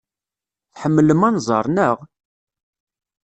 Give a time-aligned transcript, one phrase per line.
[0.73, 1.97] Tḥemmlem anẓar, naɣ?